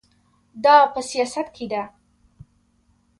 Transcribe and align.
دا 0.63 0.75
په 0.93 0.99
سیاست 1.09 1.47
کې 1.55 1.65
ده. 1.71 1.83